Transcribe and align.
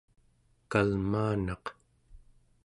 kalmaanaq 0.71 1.65